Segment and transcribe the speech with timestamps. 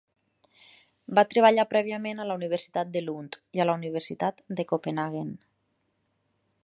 [1.17, 5.31] Va treballar prèviament a la Universitat de Lund i a la Universitat de Copenhaguen.